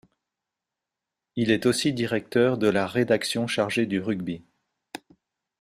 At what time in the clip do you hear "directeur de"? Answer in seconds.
1.93-2.67